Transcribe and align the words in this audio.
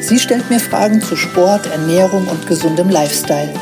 Sie 0.00 0.18
stellt 0.18 0.48
mir 0.50 0.60
Fragen 0.60 1.00
zu 1.00 1.16
Sport, 1.16 1.66
Ernährung 1.66 2.28
und 2.28 2.46
gesundem 2.46 2.90
Lifestyle. 2.90 3.52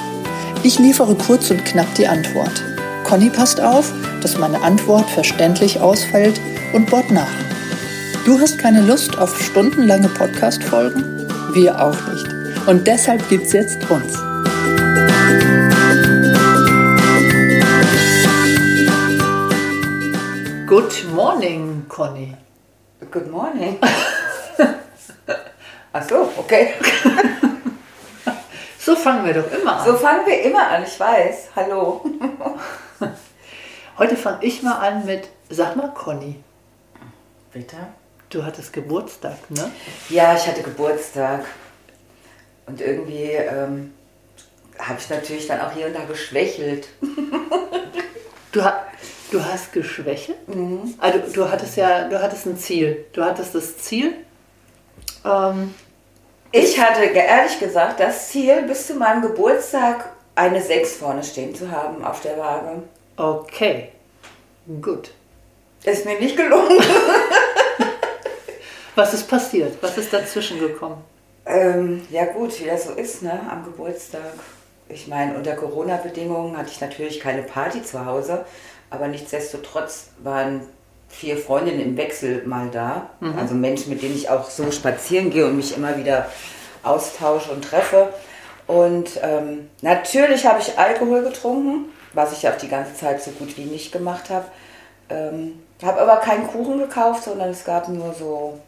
Ich 0.62 0.78
liefere 0.78 1.14
kurz 1.14 1.50
und 1.50 1.64
knapp 1.64 1.94
die 1.94 2.06
Antwort. 2.06 2.62
Conny 3.04 3.30
passt 3.30 3.60
auf, 3.60 3.92
dass 4.20 4.38
meine 4.38 4.62
Antwort 4.62 5.08
verständlich 5.10 5.80
ausfällt 5.80 6.40
und 6.72 6.90
bohrt 6.90 7.10
nach. 7.10 7.32
Du 8.24 8.40
hast 8.40 8.58
keine 8.58 8.80
Lust 8.80 9.18
auf 9.18 9.38
stundenlange 9.42 10.08
Podcast-Folgen? 10.08 11.28
Wir 11.52 11.80
auch 11.80 11.96
nicht. 12.08 12.26
Und 12.66 12.86
deshalb 12.86 13.28
gibt's 13.28 13.52
jetzt 13.52 13.78
uns. 13.90 14.14
Good 20.66 21.04
morning, 21.14 21.84
Conny. 21.88 22.34
Good 23.10 23.30
morning. 23.30 23.78
Ach 25.96 26.02
so, 26.08 26.28
okay. 26.36 26.74
So 28.80 28.94
fangen 28.96 29.24
wir 29.24 29.32
doch 29.32 29.50
immer 29.50 29.78
an. 29.78 29.86
So 29.86 29.94
fangen 29.96 30.26
wir 30.26 30.42
immer 30.42 30.68
an, 30.68 30.82
ich 30.82 31.00
weiß. 31.00 31.48
Hallo. 31.56 32.04
Heute 33.98 34.14
fange 34.14 34.44
ich 34.44 34.62
mal 34.62 34.74
an 34.74 35.06
mit, 35.06 35.28
sag 35.48 35.74
mal, 35.76 35.88
Conny, 35.94 36.42
Bitte? 37.50 37.76
du 38.28 38.44
hattest 38.44 38.74
Geburtstag, 38.74 39.38
ne? 39.48 39.70
Ja, 40.10 40.34
ich 40.36 40.46
hatte 40.46 40.62
Geburtstag. 40.62 41.46
Und 42.66 42.82
irgendwie 42.82 43.30
ähm, 43.30 43.94
habe 44.78 44.98
ich 44.98 45.08
natürlich 45.08 45.46
dann 45.46 45.62
auch 45.62 45.72
hier 45.72 45.86
und 45.86 45.94
da 45.94 46.04
geschwächelt. 46.04 46.88
Du, 48.52 48.62
ha 48.62 48.84
du 49.32 49.44
hast 49.44 49.72
geschwächelt? 49.72 50.38
Also 50.98 51.18
du 51.32 51.50
hattest 51.50 51.76
ja, 51.76 52.08
du 52.08 52.22
hattest 52.22 52.46
ein 52.46 52.56
Ziel. 52.56 53.06
Du 53.12 53.24
hattest 53.24 53.52
das 53.52 53.78
Ziel, 53.78 54.14
ähm, 55.24 55.74
Ich 56.56 56.78
hatte 56.78 57.06
ehrlich 57.06 57.58
gesagt 57.58 57.98
das 57.98 58.28
Ziel, 58.28 58.62
bis 58.62 58.86
zu 58.86 58.94
meinem 58.94 59.22
Geburtstag 59.22 60.12
eine 60.36 60.62
6 60.62 60.98
vorne 60.98 61.24
stehen 61.24 61.52
zu 61.52 61.68
haben 61.68 62.04
auf 62.04 62.20
der 62.20 62.38
Waage. 62.38 62.80
okay, 63.16 63.88
gut. 64.80 65.10
Ist 65.82 66.04
mir 66.04 66.16
nicht 66.20 66.36
gelungen. 66.36 66.78
Was 68.94 69.14
ist 69.14 69.28
passiert? 69.28 69.76
Was 69.80 69.98
ist 69.98 70.12
dazwischen 70.12 70.60
gekommen? 70.60 71.02
Ähm, 71.44 72.06
ja 72.08 72.26
gut, 72.26 72.60
wie 72.60 72.66
das 72.66 72.84
so 72.84 72.92
ist, 72.92 73.22
ne, 73.22 73.32
am 73.50 73.64
Geburtstag. 73.64 74.34
Ich 74.88 75.08
meine, 75.08 75.34
unter 75.34 75.56
Corona-Bedingungen 75.56 76.56
hatte 76.56 76.70
ich 76.70 76.80
natürlich 76.80 77.18
keine 77.18 77.42
Party 77.42 77.82
zu 77.82 78.06
Hause, 78.06 78.44
aber 78.90 79.08
nichtsdestotrotz 79.08 80.10
waren 80.18 80.68
vier 81.18 81.36
Freundinnen 81.36 81.80
im 81.80 81.96
Wechsel 81.96 82.42
mal 82.46 82.68
da. 82.70 83.10
Also 83.38 83.54
Menschen, 83.54 83.90
mit 83.90 84.02
denen 84.02 84.14
ich 84.16 84.28
auch 84.28 84.50
so 84.50 84.70
spazieren 84.70 85.30
gehe 85.30 85.46
und 85.46 85.56
mich 85.56 85.76
immer 85.76 85.96
wieder 85.96 86.28
austausche 86.82 87.50
und 87.50 87.64
treffe. 87.64 88.12
Und 88.66 89.20
ähm, 89.22 89.68
natürlich 89.82 90.46
habe 90.46 90.60
ich 90.60 90.78
Alkohol 90.78 91.22
getrunken, 91.22 91.86
was 92.12 92.32
ich 92.32 92.48
auch 92.48 92.56
die 92.56 92.68
ganze 92.68 92.94
Zeit 92.94 93.22
so 93.22 93.30
gut 93.32 93.56
wie 93.56 93.64
nicht 93.64 93.92
gemacht 93.92 94.30
habe. 94.30 94.46
Ähm, 95.10 95.60
habe 95.82 96.00
aber 96.00 96.16
keinen 96.16 96.46
Kuchen 96.46 96.78
gekauft, 96.78 97.24
sondern 97.24 97.50
es 97.50 97.64
gab 97.64 97.88
nur 97.88 98.14
so 98.14 98.58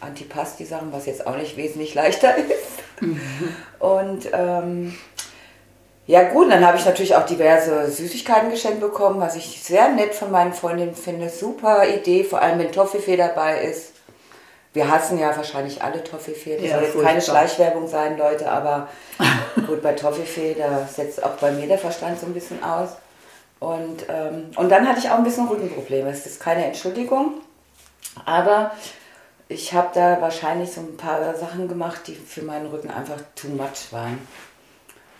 Antipasti-Sachen, 0.00 0.92
was 0.92 1.06
jetzt 1.06 1.26
auch 1.26 1.36
nicht 1.36 1.56
wesentlich 1.56 1.94
leichter 1.94 2.36
ist. 2.36 3.10
Und 3.78 4.28
ähm, 4.32 4.94
ja 6.10 6.24
gut, 6.24 6.50
dann 6.50 6.66
habe 6.66 6.76
ich 6.76 6.84
natürlich 6.84 7.14
auch 7.14 7.24
diverse 7.24 7.88
Süßigkeiten 7.88 8.50
geschenkt 8.50 8.80
bekommen, 8.80 9.20
was 9.20 9.36
ich 9.36 9.62
sehr 9.62 9.90
nett 9.90 10.12
von 10.12 10.32
meinen 10.32 10.52
Freundinnen 10.52 10.96
finde. 10.96 11.28
Super 11.28 11.88
Idee, 11.88 12.24
vor 12.24 12.42
allem 12.42 12.58
wenn 12.58 12.72
Toffifee 12.72 13.16
dabei 13.16 13.62
ist. 13.62 13.92
Wir 14.72 14.90
hassen 14.90 15.20
ja 15.20 15.36
wahrscheinlich 15.36 15.82
alle 15.82 16.02
Toffifee. 16.02 16.56
Das 16.56 16.64
Ja, 16.64 16.78
soll 16.78 16.82
jetzt 16.82 17.00
keine. 17.00 17.20
Schleichwerbung 17.22 17.86
sein, 17.86 18.18
Leute, 18.18 18.50
aber 18.50 18.88
gut, 19.68 19.82
bei 19.82 19.92
Toffifee, 19.92 20.54
da 20.54 20.84
setzt 20.84 21.22
auch 21.22 21.36
bei 21.40 21.52
mir 21.52 21.68
der 21.68 21.78
Verstand 21.78 22.18
so 22.18 22.26
ein 22.26 22.34
bisschen 22.34 22.62
aus. 22.64 22.90
Und, 23.60 24.06
ähm, 24.08 24.50
und 24.56 24.68
dann 24.68 24.88
hatte 24.88 24.98
ich 24.98 25.10
auch 25.10 25.18
ein 25.18 25.24
bisschen 25.24 25.46
Rückenprobleme. 25.46 26.10
Es 26.10 26.26
ist 26.26 26.40
keine 26.40 26.64
Entschuldigung, 26.64 27.34
aber 28.24 28.72
ich 29.46 29.74
habe 29.74 29.90
da 29.94 30.20
wahrscheinlich 30.20 30.72
so 30.72 30.80
ein 30.80 30.96
paar 30.96 31.36
Sachen 31.36 31.68
gemacht, 31.68 32.00
die 32.08 32.14
für 32.16 32.42
meinen 32.42 32.66
Rücken 32.66 32.90
einfach 32.90 33.18
too 33.36 33.48
much 33.48 33.92
waren. 33.92 34.18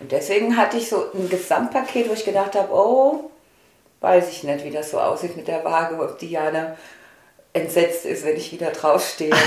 Und 0.00 0.10
deswegen 0.12 0.56
hatte 0.56 0.78
ich 0.78 0.88
so 0.88 1.04
ein 1.14 1.28
Gesamtpaket, 1.28 2.08
wo 2.08 2.14
ich 2.14 2.24
gedacht 2.24 2.54
habe, 2.54 2.72
oh, 2.72 3.30
weiß 4.00 4.30
ich 4.30 4.44
nicht, 4.44 4.64
wie 4.64 4.70
das 4.70 4.90
so 4.90 4.98
aussieht 4.98 5.36
mit 5.36 5.46
der 5.46 5.62
Waage, 5.64 6.00
ob 6.00 6.18
Diana 6.18 6.76
entsetzt 7.52 8.06
ist, 8.06 8.24
wenn 8.24 8.36
ich 8.36 8.52
wieder 8.52 8.70
draufstehe. 8.70 9.34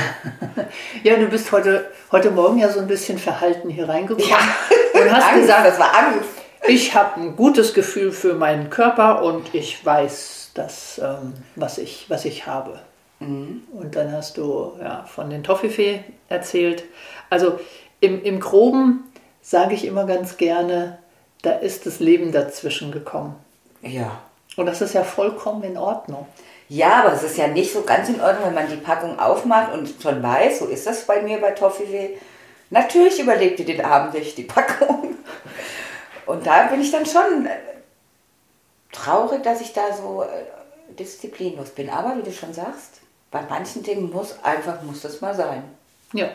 Ja, 1.04 1.16
du 1.18 1.28
bist 1.28 1.52
heute, 1.52 1.92
heute 2.12 2.32
Morgen 2.32 2.58
ja 2.58 2.70
so 2.70 2.80
ein 2.80 2.88
bisschen 2.88 3.18
verhalten 3.18 3.70
hier 3.70 3.88
reingekommen 3.90 4.32
und 4.94 5.12
hast 5.12 5.26
Angst, 5.26 5.42
gesagt, 5.42 5.68
das 5.68 5.80
war 5.80 5.94
Angst. 5.96 6.30
ich 6.68 6.96
habe 6.96 7.20
ein 7.20 7.36
gutes 7.36 7.74
Gefühl 7.74 8.12
für 8.12 8.34
meinen 8.34 8.70
Körper 8.70 9.24
und 9.24 9.54
ich 9.54 9.86
weiß, 9.86 10.52
das, 10.54 11.00
ähm, 11.04 11.34
was, 11.56 11.78
ich, 11.78 12.06
was 12.10 12.26
ich 12.26 12.48
habe. 12.48 12.80
Und 13.20 13.96
dann 13.96 14.12
hast 14.12 14.38
du 14.38 14.74
ja, 14.82 15.06
von 15.06 15.30
den 15.30 15.44
Toffifee 15.44 16.04
erzählt. 16.30 16.84
Also 17.30 17.60
im, 18.00 18.22
im 18.24 18.40
Groben 18.40 19.06
sage 19.44 19.76
ich 19.76 19.86
immer 19.86 20.06
ganz 20.06 20.38
gerne, 20.38 20.98
da 21.44 21.52
ist 21.52 21.86
das 21.86 22.00
Leben 22.00 22.32
dazwischen 22.32 22.92
gekommen. 22.92 23.36
Ja. 23.82 24.20
Und 24.56 24.66
das 24.66 24.82
ist 24.82 24.94
ja 24.94 25.04
vollkommen 25.04 25.64
in 25.64 25.78
Ordnung. 25.78 26.26
Ja, 26.70 27.04
aber 27.04 27.14
es 27.14 27.24
ist 27.24 27.38
ja 27.38 27.48
nicht 27.48 27.74
so 27.74 27.82
ganz 27.82 28.10
in 28.10 28.22
Ordnung, 28.22 28.48
wenn 28.48 28.54
man 28.56 28.70
die 28.70 28.78
Packung 28.78 29.20
aufmacht 29.20 29.74
und 29.74 29.94
schon 30.02 30.24
weiß, 30.24 30.60
so 30.60 30.66
ist 30.68 30.88
das 30.88 31.06
bei 31.06 31.22
mir 31.22 31.40
bei 31.40 31.52
Toffifee. 31.52 32.18
Natürlich 32.70 33.20
überlebt 33.20 33.60
ihr 33.60 33.66
den 33.66 33.84
Abend 33.84 34.14
nicht, 34.14 34.38
die 34.38 34.44
Packung. 34.44 35.16
Und 36.26 36.48
da 36.48 36.64
bin 36.68 36.82
ich 36.82 36.90
dann 36.90 37.06
schon 37.06 37.46
äh, 37.46 37.58
traurig, 38.92 39.44
dass 39.44 39.60
ich 39.60 39.74
da 39.74 39.94
so 39.94 40.24
äh, 40.24 40.96
disziplinlos 40.96 41.72
bin. 41.72 41.90
Aber 41.90 42.18
wie 42.18 42.24
du 42.24 42.32
schon 42.32 42.54
sagst, 42.54 43.02
bei 43.30 43.42
manchen 43.48 43.84
Dingen 43.84 44.10
muss 44.10 44.42
einfach, 44.42 44.82
muss 44.84 45.02
das 45.02 45.22
mal 45.22 45.36
sein. 45.36 45.64
Ja. 46.14 46.30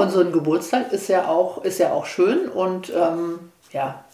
Und 0.00 0.10
so 0.10 0.20
ein 0.20 0.32
Geburtstag 0.32 0.92
ist 0.92 1.08
ja 1.08 1.28
auch, 1.28 1.64
ist 1.64 1.78
ja 1.78 1.92
auch 1.92 2.06
schön 2.06 2.48
und 2.48 2.92
ähm, 2.94 3.52
ja, 3.72 4.04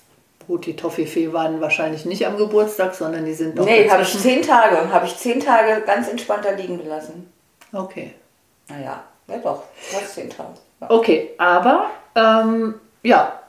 gut, 0.47 0.67
die 0.67 0.77
Toffifee 0.77 1.33
waren 1.33 1.61
wahrscheinlich 1.61 2.05
nicht 2.05 2.27
am 2.27 2.37
Geburtstag, 2.37 2.95
sondern 2.95 3.25
die 3.25 3.35
sind 3.35 3.55
noch 3.55 3.65
nee, 3.65 3.89
habe 3.89 4.03
ich 4.03 4.19
zehn 4.19 4.43
Tage, 4.43 4.93
habe 4.93 5.07
ich 5.07 5.17
zehn 5.17 5.41
Tage 5.41 5.83
ganz 5.83 6.09
entspannt 6.09 6.45
da 6.45 6.51
liegen 6.51 6.83
gelassen. 6.83 7.33
Okay. 7.73 8.15
Naja, 8.69 9.03
ja 9.29 9.39
doch, 9.39 9.65
fast 9.77 10.15
zehn 10.15 10.31
Tage. 10.31 10.55
Ja. 10.81 10.91
Okay, 10.91 11.31
aber 11.39 11.91
ähm, 12.15 12.75
ja, 13.03 13.41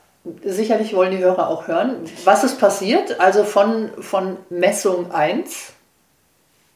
sicherlich 0.44 0.96
wollen 0.96 1.12
die 1.12 1.18
Hörer 1.18 1.50
auch 1.50 1.68
hören, 1.68 2.06
was 2.24 2.44
ist 2.44 2.60
passiert. 2.60 3.20
Also 3.20 3.44
von, 3.44 3.90
von 4.00 4.38
Messung 4.50 5.12
1 5.12 5.74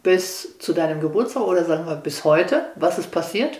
bis 0.04 0.58
zu 0.60 0.74
deinem 0.74 1.02
Geburtstag 1.02 1.44
oder 1.44 1.66
sagen 1.66 1.86
wir 1.88 1.96
bis 1.96 2.24
heute, 2.24 2.66
was 2.76 2.98
ist 2.98 3.12
passiert? 3.12 3.60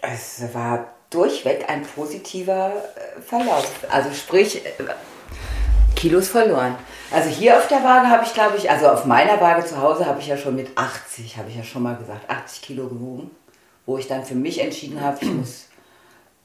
Es 0.00 0.42
war 0.52 0.86
durchweg 1.12 1.68
ein 1.68 1.82
positiver 1.82 2.72
äh, 2.72 3.20
Verlauf. 3.20 3.70
Also 3.90 4.12
sprich, 4.12 4.64
äh, 4.64 4.70
Kilos 5.94 6.28
verloren. 6.28 6.76
Also 7.12 7.28
hier 7.28 7.56
auf 7.58 7.68
der 7.68 7.84
Waage 7.84 8.08
habe 8.08 8.24
ich, 8.24 8.34
glaube 8.34 8.56
ich, 8.56 8.70
also 8.70 8.88
auf 8.88 9.04
meiner 9.04 9.40
Waage 9.40 9.64
zu 9.66 9.80
Hause 9.80 10.06
habe 10.06 10.20
ich 10.20 10.26
ja 10.26 10.36
schon 10.36 10.56
mit 10.56 10.76
80, 10.76 11.36
habe 11.36 11.48
ich 11.50 11.56
ja 11.56 11.62
schon 11.62 11.82
mal 11.82 11.96
gesagt, 11.96 12.28
80 12.28 12.62
Kilo 12.62 12.88
gewogen, 12.88 13.30
wo 13.86 13.98
ich 13.98 14.08
dann 14.08 14.24
für 14.24 14.34
mich 14.34 14.60
entschieden 14.60 15.00
habe, 15.00 15.18
ich 15.20 15.30
muss, 15.30 15.68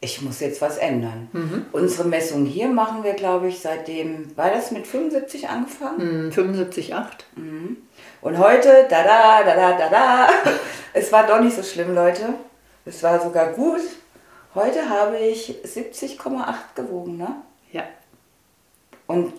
ich 0.02 0.22
muss 0.22 0.42
jetzt 0.42 0.62
was 0.62 0.78
ändern. 0.78 1.30
Unsere 1.72 2.08
Messung 2.08 2.46
hier 2.46 2.68
machen 2.68 3.04
wir, 3.04 3.14
glaube 3.14 3.48
ich, 3.48 3.60
seitdem, 3.60 4.36
war 4.38 4.52
das 4.52 4.72
mit 4.72 4.86
75 4.86 5.50
angefangen? 5.50 6.32
Hm, 6.36 6.54
75,8. 6.54 7.02
Und 8.22 8.38
heute, 8.38 8.86
da 8.90 9.04
da, 9.04 9.44
da 9.44 9.56
da, 9.56 9.78
da 9.78 9.90
da, 9.90 10.30
es 10.94 11.12
war 11.12 11.26
doch 11.26 11.40
nicht 11.40 11.56
so 11.56 11.64
schlimm, 11.64 11.96
Leute. 11.96 12.34
Es 12.86 13.02
war 13.02 13.20
sogar 13.20 13.54
gut. 13.54 13.82
Heute 14.58 14.90
habe 14.90 15.20
ich 15.20 15.54
70,8 15.64 16.18
gewogen, 16.74 17.18
ne? 17.18 17.28
Ja. 17.72 17.84
Und, 19.06 19.32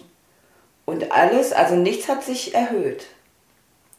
und 0.85 1.11
alles, 1.11 1.53
also 1.53 1.75
nichts 1.75 2.09
hat 2.09 2.23
sich 2.23 2.55
erhöht. 2.55 3.07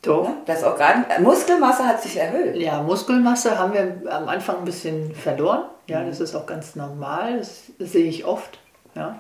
Doch. 0.02 0.30
Ne? 0.30 0.38
Das 0.46 0.64
Organ, 0.64 1.04
Muskelmasse 1.20 1.86
hat 1.86 2.02
sich 2.02 2.16
erhöht. 2.16 2.56
Ja, 2.56 2.82
Muskelmasse 2.82 3.60
haben 3.60 3.74
wir 3.74 4.10
am 4.10 4.30
Anfang 4.30 4.60
ein 4.60 4.64
bisschen 4.64 5.14
verloren. 5.14 5.64
Ja, 5.88 6.06
das 6.06 6.22
ist 6.22 6.34
auch 6.36 6.46
ganz 6.46 6.78
normal. 6.78 7.40
Das 7.40 7.64
sehe 7.80 8.08
ich 8.08 8.24
oft. 8.24 8.58
Ja. 8.96 9.20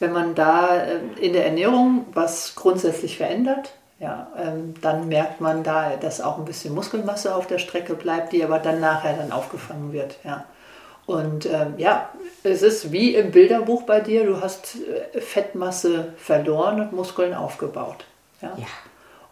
wenn 0.00 0.12
man 0.12 0.34
da 0.34 0.78
äh, 0.78 0.98
in 1.20 1.32
der 1.32 1.46
Ernährung 1.46 2.06
was 2.12 2.56
grundsätzlich 2.56 3.16
verändert, 3.18 3.72
ja, 4.00 4.26
ähm, 4.36 4.74
dann 4.82 5.06
merkt 5.06 5.40
man 5.40 5.62
da, 5.62 5.90
dass 5.96 6.20
auch 6.20 6.38
ein 6.38 6.44
bisschen 6.44 6.74
Muskelmasse 6.74 7.36
auf 7.36 7.46
der 7.46 7.58
Strecke 7.58 7.94
bleibt, 7.94 8.32
die 8.32 8.42
aber 8.42 8.58
dann 8.58 8.80
nachher 8.80 9.14
dann 9.14 9.30
aufgefangen 9.30 9.92
wird. 9.92 10.16
Ja. 10.24 10.44
Und 11.06 11.46
ähm, 11.46 11.74
ja, 11.78 12.10
es 12.42 12.62
ist 12.62 12.90
wie 12.92 13.14
im 13.14 13.30
Bilderbuch 13.30 13.82
bei 13.82 14.00
dir, 14.00 14.26
du 14.26 14.40
hast 14.40 14.76
äh, 15.14 15.20
Fettmasse 15.20 16.12
verloren 16.16 16.80
und 16.80 16.92
Muskeln 16.92 17.32
aufgebaut. 17.32 18.04
Ja? 18.42 18.56
Ja. 18.56 18.66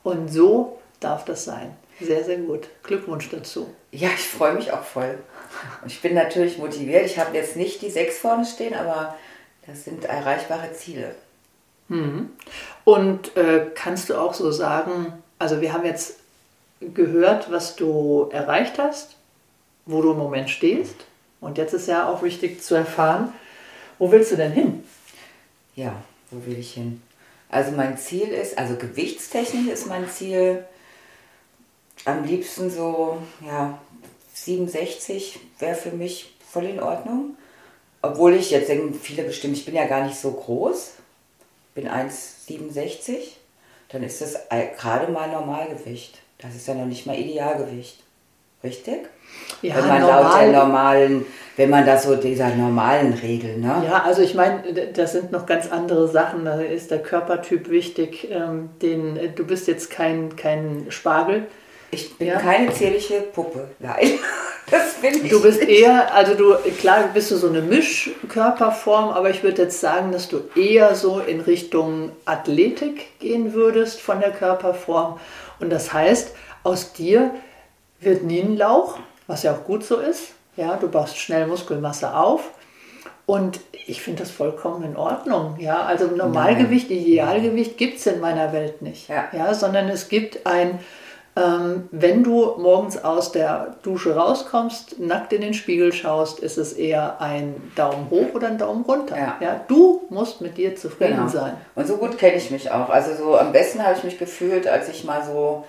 Und 0.05 0.29
so 0.29 0.79
darf 1.01 1.25
das 1.25 1.45
sein. 1.45 1.77
Sehr, 2.01 2.25
sehr 2.25 2.39
gut. 2.39 2.69
Glückwunsch 2.83 3.29
dazu. 3.31 3.69
Ja, 3.93 4.09
ich 4.09 4.27
freue 4.27 4.55
mich 4.55 4.73
auch 4.73 4.83
voll. 4.83 5.19
Und 5.83 5.91
ich 5.91 6.03
bin 6.03 6.15
natürlich 6.15 6.59
motiviert. 6.59 7.07
Ich 7.07 7.19
habe 7.19 7.37
jetzt 7.37 7.57
nicht 7.57 7.83
die 7.83 7.91
sechs 7.91 8.19
vorne 8.19 8.45
stehen, 8.45 8.75
aber 8.75 9.15
das 9.67 9.85
sind 9.85 10.05
erreichbare 10.05 10.73
Ziele. 10.73 11.15
Mhm. 11.89 12.31
Und 12.85 13.37
äh, 13.37 13.67
kannst 13.75 14.11
du 14.11 14.17
auch 14.17 14.35
so 14.35 14.51
sagen, 14.51 15.13
also 15.39 15.61
wir 15.61 15.73
haben 15.73 15.85
jetzt 15.85 16.17
gehört, 16.81 17.51
was 17.51 17.77
du 17.77 18.29
erreicht 18.33 18.79
hast, 18.79 19.17
wo 19.87 20.03
du 20.03 20.13
im 20.13 20.19
Moment 20.19 20.51
stehst. 20.51 20.97
Und 21.45 21.59
jetzt 21.59 21.75
ist 21.75 21.89
ja 21.89 22.09
auch 22.09 22.23
wichtig 22.23 22.63
zu 22.63 22.75
erfahren, 22.75 23.33
wo 23.99 24.11
willst 24.11 24.33
du 24.33 24.37
denn 24.37 24.53
hin? 24.53 24.85
Ja, 25.77 25.95
wo 26.31 26.45
will 26.47 26.59
ich 26.59 26.73
hin? 26.73 27.03
Also 27.51 27.73
mein 27.73 27.99
Ziel 27.99 28.29
ist, 28.29 28.57
also 28.59 28.77
gewichtstechnisch 28.77 29.69
ist 29.69 29.87
mein 29.87 30.09
Ziel 30.09 30.65
am 32.07 32.25
liebsten 32.25 32.71
so, 32.71 33.19
ja, 33.47 33.79
67 34.33 35.39
wäre 35.59 35.75
für 35.75 35.93
mich 35.93 36.35
voll 36.51 36.65
in 36.65 36.81
Ordnung. 36.81 37.37
Obwohl 38.03 38.35
ich 38.35 38.51
jetzt 38.51 38.69
denken 38.69 38.95
viele 38.95 39.23
bestimmt, 39.23 39.57
ich 39.57 39.65
bin 39.65 39.75
ja 39.75 39.87
gar 39.87 40.05
nicht 40.05 40.19
so 40.19 40.33
groß, 40.33 40.93
bin 41.75 41.89
1,67, 41.89 43.17
dann 43.91 44.03
ist 44.03 44.21
das 44.21 44.37
gerade 44.79 45.13
mal 45.13 45.31
Normalgewicht. 45.31 46.19
Das 46.39 46.55
ist 46.55 46.67
ja 46.67 46.75
noch 46.75 46.87
nicht 46.87 47.07
mal 47.07 47.19
Idealgewicht. 47.19 48.04
Richtig? 48.65 49.01
Ja, 49.63 49.77
wenn 49.77 49.89
man 49.89 50.01
normal- 50.01 50.23
laut 50.23 50.41
der 50.41 50.53
normalen, 50.53 51.27
wenn 51.57 51.71
man 51.71 51.87
das 51.87 52.05
so 52.05 52.17
dieser 52.17 52.49
normalen 52.55 53.13
Regel, 53.13 53.59
ne? 53.59 53.85
Ja, 53.87 54.03
also 54.05 54.23
ich 54.23 54.35
meine, 54.35 54.63
das 54.95 55.13
sind 55.13 55.31
noch 55.33 55.47
ganz 55.47 55.71
andere 55.71 56.09
Sachen. 56.09 56.45
Da 56.45 56.61
ist 56.61 56.91
der 56.91 57.01
Körpertyp 57.03 57.69
wichtig. 57.71 58.29
Ähm, 58.31 58.71
den, 58.83 59.17
äh, 59.17 59.29
du 59.29 59.45
bist 59.47 59.69
jetzt 59.69 59.91
kein, 59.91 60.35
kein 60.37 60.87
Spargel. 60.89 61.47
Ich 61.91 62.17
bin 62.19 62.27
Ja. 62.29 62.39
keine 62.41 62.73
zierliche 62.73 63.21
Puppe. 63.21 63.69
Nein, 63.79 64.19
das 64.71 64.95
bin 64.95 65.25
ich. 65.25 65.31
Du 65.31 65.41
bist 65.43 65.63
eher, 65.63 66.13
also 66.15 66.35
du, 66.35 66.55
klar 66.81 67.05
bist 67.15 67.31
du 67.31 67.37
so 67.37 67.49
eine 67.49 67.61
Mischkörperform, 67.63 69.11
aber 69.11 69.31
ich 69.31 69.43
würde 69.43 69.63
jetzt 69.63 69.81
sagen, 69.81 70.11
dass 70.11 70.29
du 70.29 70.41
eher 70.57 70.95
so 70.95 71.21
in 71.21 71.41
Richtung 71.41 72.11
Athletik 72.25 73.19
gehen 73.21 73.53
würdest 73.55 74.01
von 74.01 74.21
der 74.21 74.31
Körperform. 74.33 75.21
Und 75.61 75.71
das 75.71 75.93
heißt, 75.93 76.35
aus 76.65 76.93
dir 76.95 77.31
wird 78.05 78.23
nie 78.25 78.41
ein 78.41 78.57
Lauch, 78.57 78.99
was 79.27 79.43
ja 79.43 79.53
auch 79.53 79.65
gut 79.65 79.85
so 79.85 79.97
ist. 79.97 80.33
Ja, 80.57 80.77
du 80.77 80.89
baust 80.89 81.17
schnell 81.19 81.47
Muskelmasse 81.47 82.15
auf. 82.15 82.51
Und 83.27 83.61
ich 83.87 84.03
finde 84.03 84.23
das 84.23 84.31
vollkommen 84.31 84.85
in 84.85 84.97
Ordnung. 84.97 85.57
Ja, 85.59 85.83
also 85.83 86.07
Normalgewicht, 86.09 86.91
Idealgewicht 86.91 87.79
gibt 87.79 87.99
es 87.99 88.07
in 88.07 88.21
meiner 88.21 88.53
Welt 88.53 88.83
nicht. 88.83 89.09
Ja. 89.09 89.55
sondern 89.55 89.89
es 89.89 90.09
gibt 90.11 90.47
ein, 90.47 90.79
ähm, 91.35 91.89
wenn 91.91 92.23
du 92.23 92.55
morgens 92.59 93.03
aus 93.03 93.33
der 93.33 93.77
Dusche 93.83 94.15
rauskommst, 94.15 95.01
nackt 95.01 95.33
in 95.33 95.41
den 95.41 95.55
Spiegel 95.55 95.93
schaust, 95.95 96.39
ist 96.39 96.59
es 96.59 96.75
eher 96.75 97.21
ein 97.21 97.55
Daumen 97.77 98.11
hoch 98.11 98.35
oder 98.35 98.49
ein 98.49 98.59
Daumen 98.59 98.85
runter. 98.85 99.17
Ja. 99.41 99.61
du 99.69 100.03
musst 100.11 100.43
mit 100.43 100.59
dir 100.59 100.77
zufrieden 100.77 101.17
Genau. 101.17 101.29
sein. 101.29 101.57
Und 101.75 101.87
so 101.89 101.97
gut 101.97 102.19
kenne 102.19 102.37
ich 102.37 102.51
mich 102.51 102.71
auch. 102.71 102.91
Also 102.91 103.15
so 103.15 103.39
am 103.39 103.53
besten 103.53 103.83
habe 103.83 103.97
ich 103.97 104.05
mich 104.05 104.19
gefühlt, 104.19 104.67
als 104.69 104.89
ich 104.91 105.03
mal 105.03 105.25
so, 105.25 105.65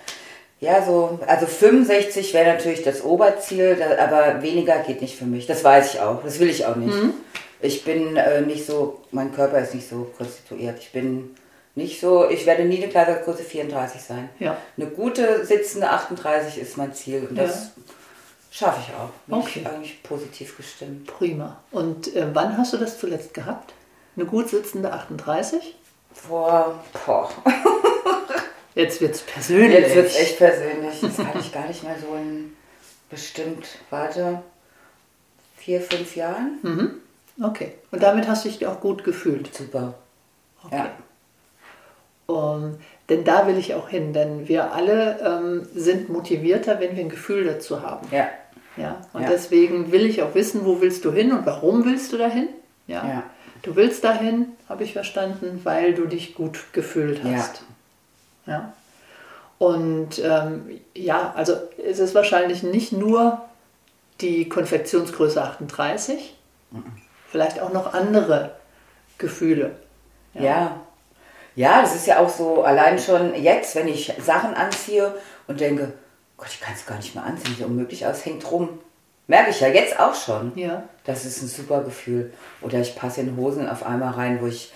ja 0.66 0.84
so, 0.86 1.20
also 1.28 1.46
65 1.46 2.34
wäre 2.34 2.54
natürlich 2.54 2.84
das 2.84 3.04
Oberziel, 3.04 3.76
da, 3.76 4.04
aber 4.04 4.42
weniger 4.42 4.80
geht 4.80 5.02
nicht 5.02 5.18
für 5.18 5.26
mich. 5.26 5.46
Das 5.48 5.64
weiß 5.64 5.94
ich 5.94 6.00
auch. 6.02 6.24
Das 6.24 6.40
will 6.40 6.50
ich 6.50 6.66
auch 6.66 6.76
nicht. 6.76 6.94
Mhm. 6.94 7.14
Ich 7.62 7.84
bin 7.86 8.18
äh, 8.18 8.42
nicht 8.42 8.66
so, 8.66 9.02
mein 9.12 9.34
Körper 9.34 9.60
ist 9.60 9.74
nicht 9.74 9.88
so 9.90 10.12
konstituiert. 10.18 10.78
Ich 10.80 10.92
bin 10.92 11.36
nicht 11.76 12.00
so, 12.02 12.30
ich 12.30 12.46
werde 12.46 12.66
nie 12.66 12.78
eine 12.82 12.90
Kleidergröße 12.92 13.44
34 13.44 14.02
sein. 14.02 14.30
Ja. 14.40 14.58
Eine 14.78 14.88
gute 14.88 15.46
sitzende 15.46 15.90
38 15.90 16.58
ist 16.62 16.78
mein 16.78 16.94
Ziel 16.94 17.28
und 17.30 17.38
das 17.38 17.72
schaffe 18.52 18.80
ich 18.88 18.94
auch. 18.96 19.10
Bin 19.28 19.36
Okay. 19.40 19.60
ich 19.62 19.68
eigentlich 19.68 20.04
positiv 20.04 20.56
gestimmt. 20.58 21.08
Prima. 21.08 21.58
Und 21.72 22.16
äh, 22.16 22.26
wann 22.34 22.58
hast 22.58 22.74
du 22.74 22.78
das 22.78 22.98
zuletzt 23.00 23.34
gehabt? 23.34 23.74
Eine 24.16 24.26
gut 24.26 24.50
sitzende 24.50 24.94
38? 24.94 25.76
Vor, 26.14 26.80
boah, 27.06 27.30
Jetzt 28.76 29.02
wird 29.02 29.16
es 29.16 29.22
persönlich. 29.22 29.80
Jetzt 29.80 29.96
wird 29.96 30.08
es 30.08 30.16
echt 30.18 30.38
persönlich. 30.38 31.00
Das 31.02 31.16
kann 31.18 31.40
ich 31.40 31.52
gar 31.54 31.68
nicht 31.68 31.84
mehr 31.84 31.96
so 32.00 32.14
in 32.16 32.54
bestimmt, 33.10 33.66
warte, 33.90 34.42
vier, 35.56 35.82
fünf 35.82 36.16
Jahren. 36.16 36.60
Hm. 36.62 36.92
Okay. 37.42 37.74
Und 37.92 38.04
damit 38.04 38.28
hast 38.28 38.46
du 38.46 38.50
dich 38.50 38.66
auch 38.68 38.82
gut 38.82 39.04
gefühlt. 39.04 39.54
Super. 39.54 39.96
Okay. 40.64 40.76
Ja. 40.78 40.92
Um, 42.28 42.78
denn 43.10 43.24
da 43.24 43.48
will 43.48 43.58
ich 43.58 43.76
auch 43.76 43.88
hin, 43.90 44.12
denn 44.12 44.48
wir 44.48 44.74
alle 44.74 45.20
ähm, 45.22 45.68
sind 45.76 46.10
motivierter, 46.10 46.80
wenn 46.80 46.96
wir 46.96 47.04
ein 47.04 47.10
Gefühl 47.10 47.46
dazu 47.46 47.84
haben. 47.84 48.08
Ja. 48.12 48.28
Ja? 48.78 49.02
Und 49.14 49.22
Ja. 49.24 49.30
deswegen 49.30 49.92
will 49.92 50.06
ich 50.06 50.24
auch 50.24 50.34
wissen, 50.34 50.66
wo 50.66 50.82
willst 50.82 51.06
du 51.06 51.12
hin 51.12 51.32
und 51.32 51.46
warum 51.46 51.86
willst 51.86 52.12
du 52.12 52.18
dahin? 52.18 52.50
Ja. 52.88 53.08
Ja. 53.08 53.24
Du 53.62 53.76
willst 53.76 54.04
dahin, 54.04 54.54
habe 54.68 54.84
ich 54.84 54.94
verstanden, 54.94 55.62
weil 55.64 55.94
du 55.94 56.06
dich 56.08 56.36
gut 56.36 56.60
gefühlt 56.74 57.24
hast. 57.24 57.58
Ja. 57.58 57.62
Und 59.58 60.20
ähm, 60.20 60.80
ja, 60.94 61.34
also 61.36 61.56
es 61.84 62.00
ist 62.00 62.14
wahrscheinlich 62.14 62.64
nicht 62.64 62.92
nur 62.92 63.42
die 64.22 64.50
Konfektionsgröße 64.50 65.42
38, 65.42 66.36
vielleicht 67.30 67.62
auch 67.62 67.72
noch 67.72 67.94
andere 67.94 68.56
Gefühle. 69.18 69.76
Ja. 70.34 70.82
Ja, 71.56 71.82
das 71.82 71.96
ist 71.96 72.08
ja 72.08 72.20
auch 72.20 72.30
so, 72.30 72.64
allein 72.64 73.00
schon 73.00 73.34
jetzt, 73.42 73.76
wenn 73.76 73.88
ich 73.88 74.12
Sachen 74.22 74.54
anziehe 74.56 75.16
und 75.48 75.62
denke, 75.62 75.94
Gott, 76.38 76.50
ich 76.50 76.60
kann 76.60 76.74
es 76.76 76.86
gar 76.86 76.98
nicht 76.98 77.16
mehr 77.16 77.24
anziehen, 77.24 77.56
sieht 77.56 77.66
unmöglich 77.66 78.06
aus, 78.06 78.26
hängt 78.26 78.50
rum. 78.52 78.80
Merke 79.28 79.52
ich 79.52 79.62
ja 79.62 79.70
jetzt 79.70 80.00
auch 80.00 80.14
schon. 80.14 80.52
Ja. 80.56 80.84
Das 81.06 81.26
ist 81.26 81.42
ein 81.42 81.48
super 81.48 81.82
Gefühl. 81.84 82.34
Oder 82.62 82.80
ich 82.80 82.96
passe 82.96 83.22
in 83.22 83.38
Hosen 83.38 83.70
auf 83.70 83.86
einmal 83.86 84.14
rein, 84.14 84.40
wo 84.42 84.48
ich 84.48 84.74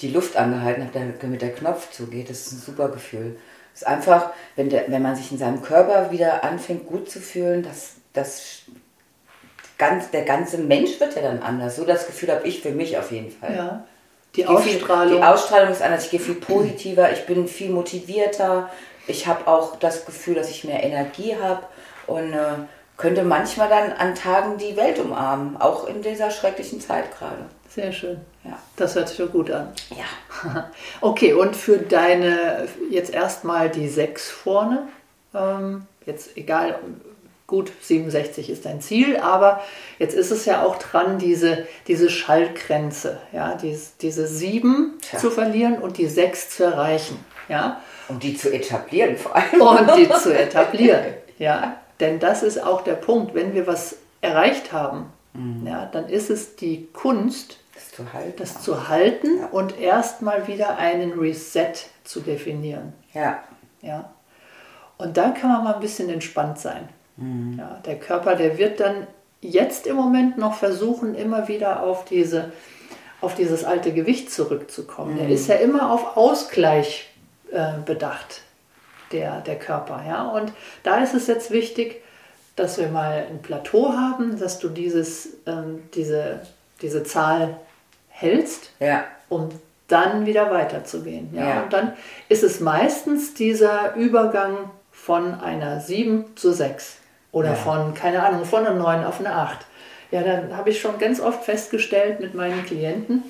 die 0.00 0.08
Luft 0.10 0.36
angehalten 0.36 0.84
habe, 0.84 1.14
damit 1.20 1.42
der 1.42 1.52
Knopf 1.54 1.90
zugeht. 1.90 2.28
Das 2.30 2.40
ist 2.40 2.52
ein 2.52 2.60
super 2.60 2.88
Gefühl. 2.88 3.36
Es 3.74 3.82
ist 3.82 3.86
einfach, 3.88 4.30
wenn, 4.56 4.70
der, 4.70 4.90
wenn 4.90 5.02
man 5.02 5.16
sich 5.16 5.32
in 5.32 5.38
seinem 5.38 5.62
Körper 5.62 6.10
wieder 6.10 6.44
anfängt, 6.44 6.86
gut 6.86 7.10
zu 7.10 7.20
fühlen, 7.20 7.62
das, 7.62 7.92
das 8.12 8.62
ganz, 9.78 10.10
der 10.10 10.22
ganze 10.24 10.58
Mensch 10.58 10.98
wird 11.00 11.14
ja 11.16 11.22
dann 11.22 11.42
anders. 11.42 11.76
So 11.76 11.84
das 11.84 12.06
Gefühl 12.06 12.30
habe 12.30 12.46
ich 12.46 12.62
für 12.62 12.70
mich 12.70 12.96
auf 12.98 13.10
jeden 13.12 13.30
Fall. 13.30 13.54
Ja. 13.54 13.84
Die 14.34 14.42
gehe 14.42 14.58
viel- 14.58 14.76
Ausstrahlung. 14.76 15.16
Die 15.16 15.22
Ausstrahlung 15.22 15.72
ist 15.72 15.82
anders. 15.82 16.04
Ich 16.04 16.10
gehe 16.10 16.20
viel 16.20 16.34
positiver, 16.34 17.12
ich 17.12 17.26
bin 17.26 17.48
viel 17.48 17.70
motivierter. 17.70 18.70
Ich 19.06 19.26
habe 19.26 19.46
auch 19.46 19.76
das 19.76 20.04
Gefühl, 20.04 20.34
dass 20.34 20.50
ich 20.50 20.64
mehr 20.64 20.82
Energie 20.82 21.36
habe 21.40 21.62
und 22.06 22.32
äh, 22.32 22.38
könnte 22.96 23.22
manchmal 23.22 23.68
dann 23.68 23.92
an 23.92 24.14
Tagen 24.14 24.58
die 24.58 24.76
Welt 24.76 24.98
umarmen. 24.98 25.56
Auch 25.58 25.86
in 25.86 26.02
dieser 26.02 26.30
schrecklichen 26.30 26.80
Zeit 26.80 27.16
gerade. 27.16 27.46
Sehr 27.76 27.92
schön. 27.92 28.16
Ja. 28.42 28.58
Das 28.76 28.94
hört 28.94 29.10
sich 29.10 29.18
doch 29.18 29.30
gut 29.30 29.50
an. 29.50 29.68
Ja. 29.90 30.70
Okay, 31.02 31.34
und 31.34 31.54
für 31.54 31.76
deine, 31.78 32.66
jetzt 32.90 33.12
erstmal 33.12 33.68
die 33.68 33.88
6 33.88 34.30
vorne. 34.30 34.88
Ähm, 35.34 35.86
jetzt 36.06 36.36
egal, 36.38 36.78
gut, 37.46 37.70
67 37.82 38.48
ist 38.48 38.64
dein 38.64 38.80
Ziel, 38.80 39.18
aber 39.18 39.60
jetzt 39.98 40.14
ist 40.14 40.30
es 40.30 40.46
ja 40.46 40.64
auch 40.64 40.76
dran, 40.76 41.18
diese, 41.18 41.66
diese 41.86 42.08
Schallgrenze, 42.08 43.18
ja, 43.32 43.54
dies, 43.60 43.96
diese 44.00 44.26
7 44.26 44.94
Tja. 45.02 45.18
zu 45.18 45.30
verlieren 45.30 45.78
und 45.78 45.98
die 45.98 46.06
6 46.06 46.56
zu 46.56 46.64
erreichen. 46.64 47.22
Ja, 47.48 47.80
Um 48.08 48.18
die 48.18 48.36
zu 48.36 48.52
etablieren 48.52 49.16
vor 49.18 49.36
allem. 49.36 49.60
und 49.60 49.96
die 49.98 50.08
zu 50.08 50.34
etablieren. 50.38 51.04
Ja, 51.38 51.76
denn 52.00 52.20
das 52.20 52.42
ist 52.42 52.62
auch 52.62 52.82
der 52.82 52.94
Punkt, 52.94 53.34
wenn 53.34 53.54
wir 53.54 53.66
was 53.66 53.96
erreicht 54.22 54.72
haben, 54.72 55.12
ja, 55.66 55.84
dann 55.92 56.08
ist 56.08 56.30
es 56.30 56.56
die 56.56 56.88
Kunst, 56.94 57.58
Das 57.76 57.92
zu 57.92 58.12
halten. 58.12 58.34
das 58.38 58.62
zu 58.62 58.88
halten 58.88 59.44
und 59.52 59.78
erstmal 59.78 60.48
wieder 60.48 60.78
einen 60.78 61.12
Reset 61.12 61.74
zu 62.04 62.20
definieren. 62.20 62.92
ja. 63.14 63.42
Ja. 63.82 64.10
Und 64.98 65.16
dann 65.16 65.34
kann 65.34 65.50
man 65.50 65.64
mal 65.64 65.74
ein 65.74 65.80
bisschen 65.80 66.08
entspannt 66.08 66.58
sein. 66.58 66.88
Mhm. 67.16 67.56
Ja, 67.58 67.80
der 67.84 67.98
Körper, 67.98 68.34
der 68.34 68.58
wird 68.58 68.80
dann 68.80 69.06
jetzt 69.40 69.86
im 69.86 69.96
Moment 69.96 70.38
noch 70.38 70.54
versuchen, 70.54 71.14
immer 71.14 71.48
wieder 71.48 71.82
auf, 71.82 72.04
diese, 72.04 72.52
auf 73.20 73.34
dieses 73.34 73.64
alte 73.64 73.92
Gewicht 73.92 74.32
zurückzukommen. 74.32 75.14
Mhm. 75.14 75.18
Der 75.18 75.28
ist 75.28 75.48
ja 75.48 75.56
immer 75.56 75.90
auf 75.92 76.16
Ausgleich 76.16 77.10
äh, 77.52 77.78
bedacht, 77.84 78.42
der, 79.12 79.40
der 79.42 79.58
Körper. 79.58 80.02
Ja? 80.06 80.28
Und 80.28 80.52
da 80.82 80.98
ist 80.98 81.14
es 81.14 81.26
jetzt 81.26 81.50
wichtig, 81.50 82.02
dass 82.56 82.78
wir 82.78 82.88
mal 82.88 83.26
ein 83.28 83.42
Plateau 83.42 83.92
haben, 83.92 84.38
dass 84.38 84.58
du 84.58 84.68
dieses, 84.68 85.28
ähm, 85.46 85.82
diese, 85.94 86.40
diese 86.80 87.04
Zahl 87.04 87.60
hältst 88.18 88.70
Ja. 88.80 89.04
um 89.28 89.48
dann 89.88 90.26
wieder 90.26 90.50
weiterzugehen. 90.50 91.30
Ja? 91.32 91.48
Ja. 91.48 91.62
Und 91.62 91.72
dann 91.72 91.92
ist 92.28 92.42
es 92.42 92.60
meistens 92.60 93.34
dieser 93.34 93.94
Übergang 93.94 94.56
von 94.90 95.34
einer 95.34 95.80
7 95.80 96.24
zu 96.36 96.52
6 96.52 96.96
oder 97.30 97.50
Ja. 97.50 97.54
von, 97.54 97.94
keine 97.94 98.22
Ahnung, 98.24 98.44
von 98.44 98.66
einer 98.66 98.74
9 98.74 99.04
auf 99.04 99.20
eine 99.20 99.32
8. 99.34 99.58
Ja, 100.10 100.22
dann 100.22 100.56
habe 100.56 100.70
ich 100.70 100.80
schon 100.80 100.98
ganz 100.98 101.20
oft 101.20 101.44
festgestellt 101.44 102.20
mit 102.20 102.34
meinen 102.34 102.64
Klienten, 102.64 103.22